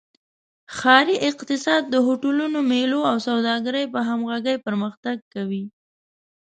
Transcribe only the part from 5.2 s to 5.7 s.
کوي.